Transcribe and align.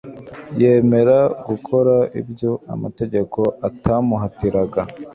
yemera 0.61 1.17
gukora 1.47 1.95
ibyo 2.21 2.51
amategeko 2.73 3.39
atamuhatiraga. 3.67 4.81